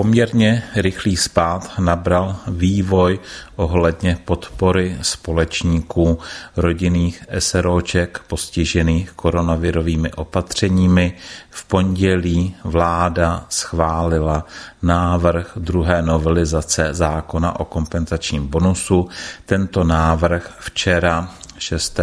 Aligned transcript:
Poměrně 0.00 0.62
rychlý 0.76 1.16
spát 1.16 1.78
nabral 1.78 2.36
vývoj 2.48 3.20
ohledně 3.56 4.18
podpory 4.24 4.98
společníků 5.02 6.18
rodinných 6.56 7.24
SROček 7.38 8.20
postižených 8.26 9.12
koronavirovými 9.12 10.12
opatřeními. 10.12 11.12
V 11.50 11.64
pondělí 11.64 12.56
vláda 12.64 13.46
schválila 13.48 14.46
návrh 14.82 15.52
druhé 15.56 16.02
novelizace 16.02 16.88
zákona 16.94 17.60
o 17.60 17.64
kompenzačním 17.64 18.46
bonusu. 18.46 19.08
Tento 19.46 19.84
návrh 19.84 20.56
včera 20.60 21.30
6. 21.58 22.00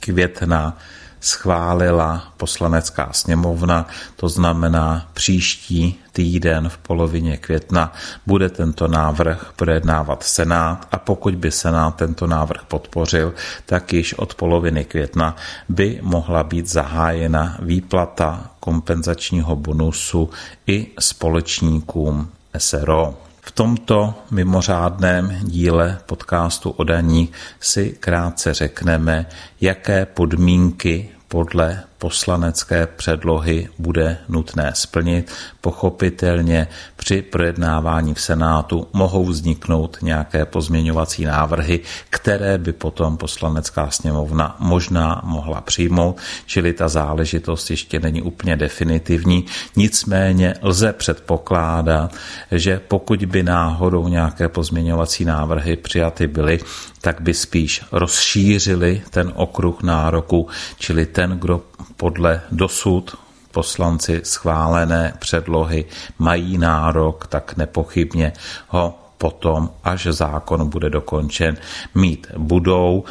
května 0.00 0.78
schválila 1.20 2.32
poslanecká 2.36 3.12
sněmovna, 3.12 3.86
to 4.16 4.28
znamená 4.28 5.08
příští 5.12 5.98
týden 6.12 6.68
v 6.68 6.78
polovině 6.78 7.36
května 7.36 7.92
bude 8.26 8.48
tento 8.48 8.88
návrh 8.88 9.52
projednávat 9.56 10.22
Senát 10.22 10.88
a 10.92 10.98
pokud 10.98 11.34
by 11.34 11.50
Senát 11.50 11.96
tento 11.96 12.26
návrh 12.26 12.62
podpořil, 12.64 13.34
tak 13.66 13.92
již 13.92 14.14
od 14.14 14.34
poloviny 14.34 14.84
května 14.84 15.36
by 15.68 15.98
mohla 16.02 16.44
být 16.44 16.66
zahájena 16.66 17.56
výplata 17.62 18.50
kompenzačního 18.60 19.56
bonusu 19.56 20.30
i 20.66 20.86
společníkům 21.00 22.28
SRO. 22.58 23.29
V 23.40 23.52
tomto 23.52 24.14
mimořádném 24.30 25.38
díle 25.42 25.98
podcastu 26.06 26.70
o 26.70 26.84
daní 26.84 27.28
si 27.60 27.96
krátce 28.00 28.54
řekneme, 28.54 29.26
jaké 29.60 30.06
podmínky 30.06 31.10
podle 31.28 31.82
poslanecké 32.00 32.86
předlohy 32.86 33.68
bude 33.78 34.18
nutné 34.28 34.72
splnit. 34.74 35.32
Pochopitelně 35.60 36.68
při 36.96 37.22
projednávání 37.22 38.14
v 38.14 38.20
Senátu 38.20 38.88
mohou 38.92 39.24
vzniknout 39.24 39.98
nějaké 40.02 40.44
pozměňovací 40.44 41.24
návrhy, 41.24 41.80
které 42.10 42.58
by 42.58 42.72
potom 42.72 43.16
poslanecká 43.16 43.90
sněmovna 43.90 44.56
možná 44.58 45.20
mohla 45.24 45.60
přijmout, 45.60 46.16
čili 46.46 46.72
ta 46.72 46.88
záležitost 46.88 47.70
ještě 47.70 48.00
není 48.00 48.22
úplně 48.22 48.56
definitivní. 48.56 49.46
Nicméně 49.76 50.54
lze 50.62 50.92
předpokládat, 50.92 52.14
že 52.52 52.80
pokud 52.88 53.24
by 53.24 53.42
náhodou 53.42 54.08
nějaké 54.08 54.48
pozměňovací 54.48 55.24
návrhy 55.24 55.76
přijaty 55.76 56.26
byly, 56.26 56.60
tak 57.00 57.20
by 57.20 57.34
spíš 57.34 57.82
rozšířili 57.92 59.02
ten 59.10 59.32
okruh 59.34 59.82
nároku, 59.82 60.48
čili 60.78 61.06
ten, 61.06 61.30
kdo 61.30 61.62
podle 62.00 62.40
dosud 62.52 63.16
poslanci 63.50 64.20
schválené 64.24 65.14
předlohy 65.18 65.84
mají 66.18 66.58
nárok, 66.58 67.26
tak 67.26 67.56
nepochybně 67.56 68.32
ho 68.68 68.98
potom, 69.18 69.70
až 69.84 70.06
zákon 70.10 70.68
bude 70.68 70.90
dokončen, 70.90 71.56
mít 71.94 72.26
budou. 72.36 73.04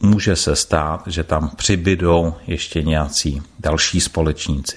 Může 0.00 0.36
se 0.36 0.56
stát, 0.56 1.02
že 1.06 1.24
tam 1.24 1.50
přibydou 1.56 2.34
ještě 2.46 2.82
nějací 2.82 3.42
další 3.58 4.00
společníci. 4.00 4.76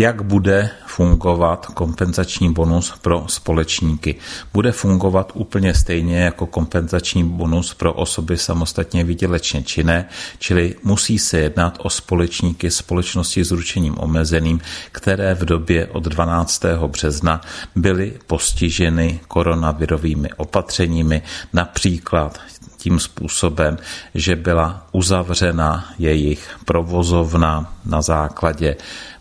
Jak 0.00 0.22
bude 0.22 0.70
fungovat 0.86 1.66
kompenzační 1.66 2.52
bonus 2.52 2.94
pro 3.02 3.24
společníky? 3.28 4.14
Bude 4.52 4.72
fungovat 4.72 5.32
úplně 5.34 5.74
stejně 5.74 6.18
jako 6.18 6.46
kompenzační 6.46 7.24
bonus 7.24 7.74
pro 7.74 7.92
osoby 7.92 8.36
samostatně 8.36 9.04
výdělečně 9.04 9.62
činné, 9.62 10.08
čili 10.38 10.74
musí 10.84 11.18
se 11.18 11.38
jednat 11.38 11.78
o 11.82 11.90
společníky 11.90 12.70
společnosti 12.70 13.44
s 13.44 13.50
ručením 13.50 13.98
omezeným, 13.98 14.60
které 14.92 15.34
v 15.34 15.44
době 15.44 15.86
od 15.86 16.04
12. 16.04 16.64
března 16.86 17.40
byly 17.76 18.18
postiženy 18.26 19.20
koronavirovými 19.28 20.28
opatřeními, 20.36 21.22
například 21.52 22.40
tím 22.80 23.00
způsobem, 23.00 23.78
že 24.14 24.36
byla 24.36 24.86
uzavřena 24.92 25.92
jejich 25.98 26.56
provozovna 26.64 27.74
na 27.84 28.02
základě 28.02 28.76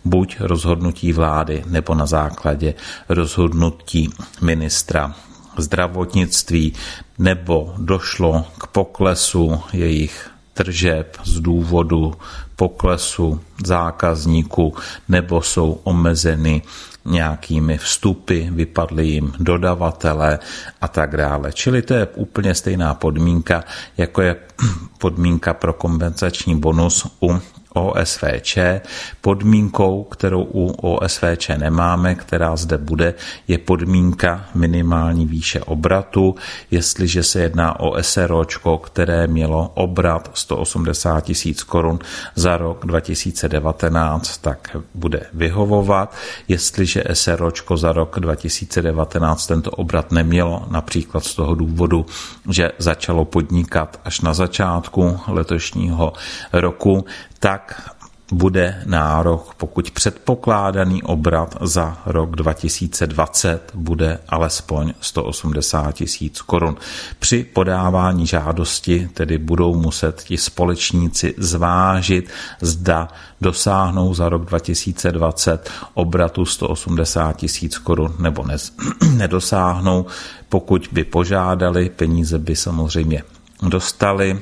buď 0.06 0.38
rozhodnutí 0.40 1.14
vlády 1.14 1.64
nebo 1.68 1.96
na 1.96 2.06
základě 2.06 2.74
rozhodnutí 3.10 4.10
ministra 4.42 5.16
zdravotnictví, 5.58 6.74
nebo 7.18 7.74
došlo 7.78 8.46
k 8.58 8.68
poklesu 8.68 9.62
jejich 9.74 10.30
tržeb 10.54 11.18
z 11.24 11.40
důvodu 11.40 12.14
poklesu 12.56 13.42
zákazníků, 13.66 14.76
nebo 15.08 15.42
jsou 15.42 15.80
omezeny 15.84 16.62
nějakými 17.06 17.78
vstupy, 17.78 18.50
vypadly 18.52 19.08
jim 19.08 19.34
dodavatele 19.40 20.40
a 20.82 20.88
tak 20.88 21.18
dále. 21.18 21.54
Čili 21.54 21.82
to 21.82 21.94
je 21.94 22.06
úplně 22.06 22.56
stejná 22.56 22.94
podmínka, 22.94 23.64
jako 23.98 24.22
je 24.22 24.36
podmínka 24.98 25.54
pro 25.54 25.74
kompenzační 25.74 26.60
bonus 26.60 27.08
u 27.22 27.40
OSVČ. 27.74 28.58
Podmínkou, 29.22 30.04
kterou 30.04 30.44
u 30.44 30.72
OSVČ 30.72 31.50
nemáme, 31.58 32.16
která 32.16 32.56
zde 32.56 32.78
bude, 32.78 33.14
je 33.48 33.58
podmínka 33.58 34.46
minimální 34.56 35.26
výše 35.26 35.60
obratu. 35.60 36.36
Jestliže 36.72 37.24
se 37.24 37.42
jedná 37.42 37.80
o 37.80 38.04
SROčko, 38.04 38.78
které 38.78 39.28
mělo 39.28 39.72
obrat 39.74 40.32
180 40.34 41.22
tisíc 41.22 41.64
korun 41.64 42.00
za 42.36 42.58
rok 42.58 42.86
2019, 42.86 44.38
tak 44.38 44.78
bude 44.94 45.22
vyhovovat. 45.34 46.16
Jestliže 46.48 47.04
SROčko 47.14 47.78
za 47.78 47.92
rok 47.92 48.20
2019 48.20 49.48
tento 49.48 49.72
obrat 49.72 50.12
nemělo, 50.12 50.66
například 50.70 51.24
z 51.24 51.36
toho 51.36 51.56
důvodu, 51.56 52.06
že 52.50 52.72
začalo 52.78 53.26
podnikat 53.26 54.00
až 54.06 54.22
na 54.22 54.34
začátku 54.34 55.20
letošního 55.28 56.14
roku, 56.54 57.06
tak 57.40 57.92
bude 58.32 58.82
nárok, 58.86 59.54
pokud 59.54 59.92
předpokládaný 59.92 61.04
obrat 61.04 61.58
za 61.62 61.98
rok 62.06 62.36
2020 62.36 63.72
bude 63.74 64.20
alespoň 64.30 64.94
180 65.02 65.92
tisíc 65.92 66.42
korun. 66.42 66.78
Při 67.20 67.44
podávání 67.44 68.28
žádosti 68.28 69.10
tedy 69.14 69.38
budou 69.38 69.76
muset 69.76 70.24
ti 70.24 70.38
společníci 70.38 71.36
zvážit, 71.38 72.30
zda 72.62 73.08
dosáhnou 73.42 74.14
za 74.14 74.30
rok 74.30 74.46
2020 74.46 75.70
obratu 75.94 76.46
180 76.46 77.34
tisíc 77.36 77.78
korun 77.78 78.16
nebo 78.20 78.46
nedosáhnou. 79.16 80.06
Pokud 80.50 80.90
by 80.92 81.04
požádali, 81.04 81.90
peníze 81.90 82.40
by 82.40 82.56
samozřejmě 82.56 83.24
dostali 83.62 84.40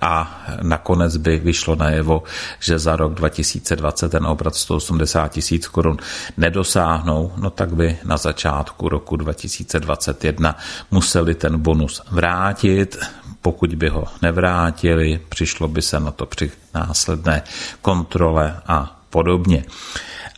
a 0.00 0.44
nakonec 0.62 1.16
by 1.16 1.38
vyšlo 1.38 1.76
najevo, 1.76 2.22
že 2.60 2.78
za 2.78 2.96
rok 2.96 3.14
2020 3.14 4.08
ten 4.08 4.26
obrat 4.26 4.54
180 4.54 5.28
tisíc 5.28 5.68
korun 5.68 5.96
nedosáhnou, 6.36 7.32
no 7.36 7.50
tak 7.50 7.74
by 7.74 7.98
na 8.04 8.16
začátku 8.16 8.88
roku 8.88 9.16
2021 9.16 10.56
museli 10.90 11.34
ten 11.34 11.58
bonus 11.58 12.02
vrátit. 12.10 12.96
Pokud 13.42 13.74
by 13.74 13.88
ho 13.88 14.04
nevrátili, 14.22 15.20
přišlo 15.28 15.68
by 15.68 15.82
se 15.82 16.00
na 16.00 16.10
to 16.10 16.26
při 16.26 16.50
následné 16.74 17.42
kontrole 17.82 18.60
a 18.66 19.00
podobně. 19.10 19.64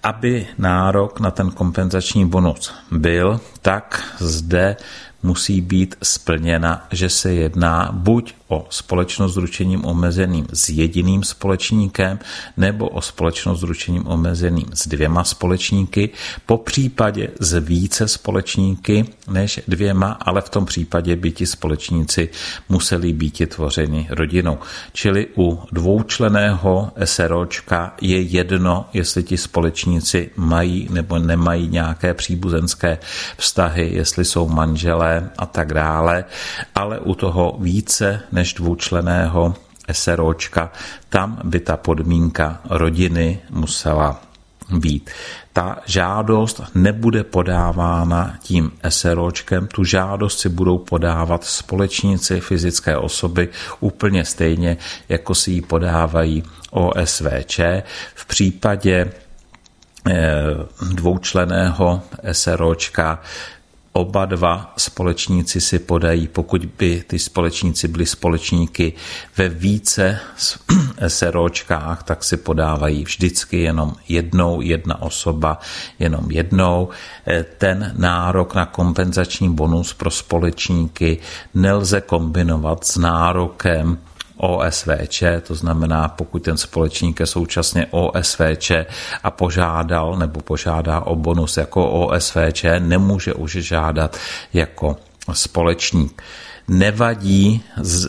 Aby 0.02 0.46
nárok 0.58 1.20
na 1.20 1.30
ten 1.30 1.50
kompenzační 1.50 2.26
bonus 2.26 2.74
byl, 2.90 3.40
tak 3.62 4.14
zde 4.18 4.76
musí 5.22 5.60
být 5.60 5.96
splněna, 6.02 6.86
že 6.90 7.08
se 7.08 7.32
jedná 7.32 7.88
buď 7.92 8.34
o 8.48 8.66
společnost 8.70 9.34
s 9.34 9.36
ručením 9.36 9.84
omezeným 9.84 10.46
s 10.52 10.68
jediným 10.68 11.22
společníkem 11.22 12.18
nebo 12.56 12.88
o 12.88 13.00
společnost 13.00 13.60
s 13.60 13.62
ručením 13.62 14.06
omezeným 14.06 14.66
s 14.74 14.88
dvěma 14.88 15.24
společníky, 15.24 16.10
po 16.46 16.58
případě 16.58 17.28
s 17.40 17.58
více 17.58 18.08
společníky 18.08 19.04
než 19.28 19.60
dvěma, 19.68 20.12
ale 20.20 20.40
v 20.40 20.48
tom 20.48 20.66
případě 20.66 21.16
by 21.16 21.30
ti 21.30 21.46
společníci 21.46 22.28
museli 22.68 23.12
být 23.12 23.48
tvořeni 23.48 24.06
rodinou. 24.10 24.58
Čili 24.92 25.26
u 25.36 25.62
dvoučleného 25.72 26.92
SROčka 27.04 27.94
je 28.00 28.20
jedno, 28.20 28.86
jestli 28.92 29.22
ti 29.22 29.36
společníci 29.36 30.30
mají 30.36 30.88
nebo 30.90 31.18
nemají 31.18 31.68
nějaké 31.68 32.14
příbuzenské 32.14 32.98
vztahy, 33.36 33.90
jestli 33.94 34.24
jsou 34.24 34.48
manželé 34.48 35.30
a 35.38 35.46
tak 35.46 35.74
dále, 35.74 36.24
ale 36.74 37.00
u 37.00 37.14
toho 37.14 37.56
více 37.60 38.20
než 38.38 38.54
dvoučleného 38.54 39.54
SROčka, 39.92 40.70
tam 41.08 41.40
by 41.44 41.60
ta 41.60 41.76
podmínka 41.76 42.60
rodiny 42.70 43.38
musela 43.50 44.22
být. 44.70 45.10
Ta 45.52 45.78
žádost 45.86 46.62
nebude 46.74 47.24
podávána 47.24 48.38
tím 48.42 48.72
SROčkem, 48.88 49.66
tu 49.66 49.84
žádost 49.84 50.38
si 50.38 50.48
budou 50.48 50.78
podávat 50.78 51.44
společníci 51.44 52.40
fyzické 52.40 52.96
osoby 52.96 53.48
úplně 53.80 54.24
stejně, 54.24 54.76
jako 55.08 55.34
si 55.34 55.50
ji 55.50 55.60
podávají 55.62 56.42
OSVČ. 56.70 57.60
V 58.14 58.26
případě 58.26 59.12
dvoučleného 60.94 62.02
SROčka 62.32 63.20
oba 63.98 64.26
dva 64.26 64.72
společníci 64.76 65.60
si 65.60 65.78
podají, 65.78 66.28
pokud 66.28 66.64
by 66.78 67.02
ty 67.06 67.18
společníci 67.18 67.88
byli 67.88 68.06
společníky 68.06 68.92
ve 69.36 69.48
více 69.48 70.20
SROčkách, 71.08 72.02
tak 72.08 72.24
si 72.24 72.36
podávají 72.36 73.04
vždycky 73.04 73.60
jenom 73.60 73.94
jednou, 74.08 74.60
jedna 74.60 75.02
osoba, 75.02 75.58
jenom 75.98 76.30
jednou. 76.30 76.88
E, 77.26 77.42
ten 77.42 77.94
nárok 77.98 78.54
na 78.54 78.66
kompenzační 78.66 79.50
bonus 79.54 79.92
pro 79.92 80.10
společníky 80.10 81.18
nelze 81.54 82.00
kombinovat 82.00 82.84
s 82.84 82.96
nárokem 82.96 83.98
OSVČ, 84.38 85.22
to 85.42 85.54
znamená, 85.54 86.08
pokud 86.08 86.42
ten 86.42 86.56
společník 86.56 87.20
je 87.20 87.26
současně 87.26 87.86
OSVČ 87.90 88.72
a 89.24 89.30
požádal 89.30 90.16
nebo 90.16 90.40
požádá 90.40 91.00
o 91.00 91.16
bonus 91.16 91.56
jako 91.56 91.90
OSVČ, 91.90 92.64
nemůže 92.78 93.34
už 93.34 93.52
žádat 93.52 94.16
jako 94.52 94.96
společník. 95.32 96.22
Nevadí, 96.68 97.62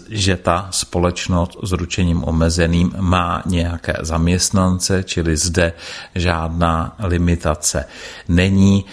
že 0.10 0.38
ta 0.38 0.68
společnost 0.72 1.58
s 1.64 1.72
ručením 1.72 2.24
omezeným 2.24 2.94
má 3.00 3.44
nějaké 3.46 3.94
zaměstnance, 4.02 5.04
čili 5.04 5.38
zde 5.38 5.74
žádná 6.16 6.96
limitace 7.00 7.86
není. 8.28 8.86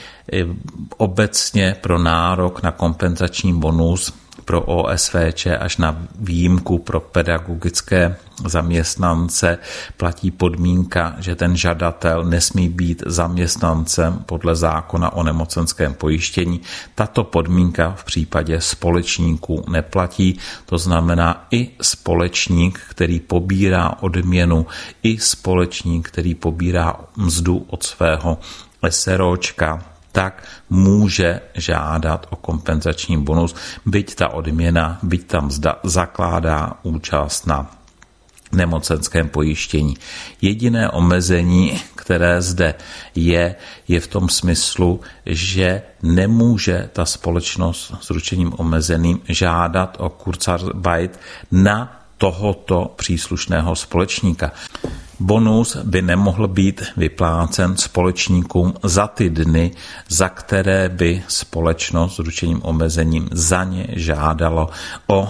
Obecně 0.97 1.77
pro 1.81 1.99
nárok 1.99 2.62
na 2.62 2.73
kompenzační 2.73 3.55
bonus 3.55 4.12
pro 4.46 4.60
OSVČ 4.60 5.46
až 5.46 5.76
na 5.76 5.98
výjimku 6.19 6.78
pro 6.78 7.00
pedagogické 7.00 8.16
zaměstnance 8.46 9.58
platí 9.96 10.31
podmínka, 10.31 11.16
že 11.19 11.34
ten 11.34 11.56
žadatel 11.56 12.25
nesmí 12.25 12.69
být 12.69 13.02
zaměstnancem 13.06 14.19
podle 14.26 14.56
zákona 14.56 15.12
o 15.12 15.22
nemocenském 15.22 15.94
pojištění. 15.94 16.60
Tato 16.94 17.25
podmínka 17.25 17.93
v 17.96 18.04
případě 18.04 18.60
společníků 18.60 19.64
neplatí, 19.69 20.38
to 20.66 20.78
znamená 20.78 21.46
i 21.50 21.70
společník, 21.82 22.81
který 22.90 23.20
pobírá 23.20 23.94
odměnu, 24.00 24.66
i 25.02 25.19
společník, 25.19 26.08
který 26.08 26.34
pobírá 26.34 26.96
mzdu 27.16 27.66
od 27.69 27.82
svého 27.82 28.38
SROčka, 28.90 29.95
tak 30.17 30.49
může 30.71 31.41
žádat 31.55 32.27
o 32.31 32.37
kompenzační 32.37 33.21
bonus, 33.21 33.55
byť 33.87 34.15
ta 34.15 34.29
odměna, 34.29 34.99
byť 35.03 35.27
tam 35.27 35.51
zda, 35.51 35.77
zakládá 35.85 36.73
účast 36.83 37.47
na 37.47 37.71
nemocenském 38.53 39.29
pojištění. 39.29 39.97
Jediné 40.41 40.91
omezení, 40.91 41.81
které 41.95 42.43
zde 42.43 42.75
je, 43.15 43.55
je 43.89 44.01
v 44.01 44.07
tom 44.07 44.29
smyslu, 44.29 45.01
že 45.27 45.83
nemůže 46.03 46.89
ta 46.93 47.05
společnost 47.05 47.95
s 48.01 48.11
ručením 48.11 48.53
omezeným 48.57 49.21
žádat 49.29 49.97
o 50.01 50.09
Kurzarbeit 50.09 51.21
na 51.53 52.07
tohoto 52.19 52.95
příslušného 52.97 53.77
společníka. 53.77 54.53
Bonus 55.21 55.77
by 55.77 56.03
nemohl 56.03 56.49
být 56.49 56.83
vyplácen 56.97 57.77
společníkům 57.77 58.75
za 58.83 59.07
ty 59.07 59.31
dny, 59.31 59.71
za 60.09 60.29
které 60.29 60.89
by 60.89 61.23
společnost 61.29 62.17
s 62.17 62.19
ručením 62.19 62.61
omezením 62.63 63.29
za 63.33 63.65
ně 63.65 63.87
žádalo 63.91 64.71
o 65.07 65.29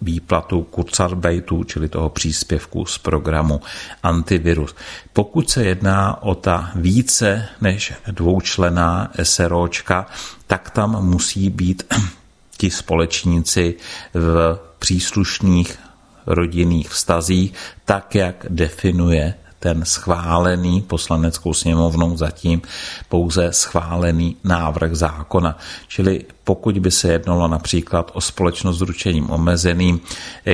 výplatu 0.00 0.62
Kurzarbeitu, 0.62 1.64
čili 1.64 1.88
toho 1.88 2.08
příspěvku 2.08 2.84
z 2.86 2.98
programu 2.98 3.60
antivirus. 4.02 4.74
Pokud 5.12 5.50
se 5.50 5.64
jedná 5.64 6.22
o 6.22 6.34
ta 6.34 6.70
více 6.74 7.48
než 7.60 7.92
dvoučlená 8.06 9.10
SROčka, 9.22 10.06
tak 10.46 10.70
tam 10.70 11.04
musí 11.04 11.50
být 11.50 11.82
ti 12.56 12.70
společníci 12.70 13.74
v 14.14 14.58
příslušných 14.78 15.78
rodinných 16.26 16.88
vztazích, 16.88 17.52
tak 17.84 18.14
jak 18.14 18.46
definuje 18.48 19.34
ten 19.64 19.84
schválený 19.84 20.82
poslaneckou 20.82 21.54
sněmovnou 21.54 22.16
zatím 22.16 22.62
pouze 23.08 23.52
schválený 23.52 24.36
návrh 24.44 24.94
zákona. 24.94 25.58
Čili 25.88 26.24
pokud 26.44 26.78
by 26.78 26.90
se 26.90 27.12
jednalo 27.12 27.48
například 27.48 28.10
o 28.14 28.20
společnost 28.20 28.78
s 28.78 28.80
ručením 28.80 29.30
omezeným, 29.30 30.00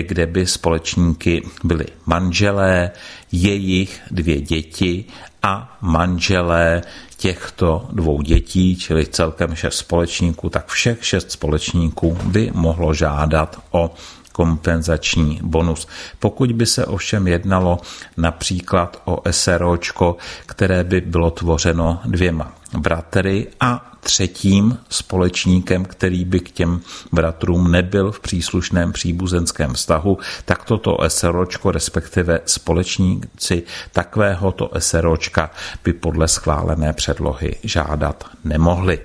kde 0.01 0.27
by 0.27 0.47
společníky 0.47 1.43
byli 1.65 1.87
manželé, 2.07 2.91
jejich 3.33 4.01
dvě 4.11 4.41
děti 4.41 5.05
a 5.43 5.79
manželé 5.81 6.83
těchto 7.17 7.89
dvou 7.93 8.23
dětí, 8.23 8.77
čili 8.77 9.07
celkem 9.07 9.55
šest 9.55 9.77
společníků, 9.77 10.49
tak 10.49 10.69
všech 10.69 11.07
šest 11.07 11.31
společníků 11.31 12.19
by 12.25 12.51
mohlo 12.55 12.95
žádat 12.95 13.59
o 13.71 13.95
kompenzační 14.41 15.41
bonus. 15.43 15.89
Pokud 16.19 16.53
by 16.53 16.67
se 16.67 16.87
ovšem 16.87 17.29
jednalo 17.29 17.79
například 18.17 19.03
o 19.05 19.23
SROčko, 19.31 20.17
které 20.47 20.85
by 20.85 21.01
bylo 21.01 21.31
tvořeno 21.31 22.01
dvěma 22.05 22.53
bratry 22.79 23.47
a 23.61 23.93
třetím 24.01 24.79
společníkem, 24.89 25.85
který 25.85 26.25
by 26.25 26.41
k 26.41 26.51
těm 26.51 26.81
bratrům 27.13 27.71
nebyl 27.71 28.13
v 28.13 28.21
příslušném 28.21 28.93
příbuzenském 28.93 29.75
vztahu, 29.75 30.19
tak 30.45 30.65
toto 30.65 30.99
SROčko, 31.09 31.71
respektive 31.71 32.41
společníci 32.47 33.63
takovéhoto 33.93 34.71
SROčka 34.79 35.51
by 35.85 35.93
podle 35.93 36.29
schválené 36.29 36.93
předlohy 36.93 37.57
žádat 37.65 38.25
nemohli. 38.45 39.01